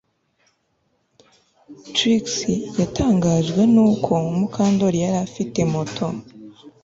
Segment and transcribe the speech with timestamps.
[1.95, 2.25] Trix
[2.79, 6.05] yatangajwe nuko Mukandoli yari afite moto